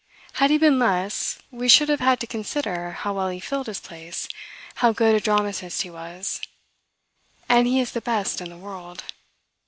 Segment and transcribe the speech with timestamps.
[0.33, 3.79] Had he been less, we should have had to consider how well he filled his
[3.79, 4.27] place,
[4.77, 6.41] how good a dramatist he was,
[7.47, 9.03] and he is the best in the world.